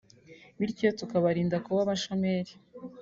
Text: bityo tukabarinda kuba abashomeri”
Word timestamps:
bityo 0.59 0.87
tukabarinda 0.99 1.57
kuba 1.65 1.79
abashomeri” 1.83 2.53